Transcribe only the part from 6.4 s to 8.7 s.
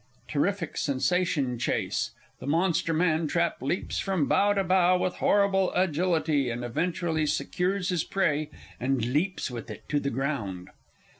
and eventually secures his prey,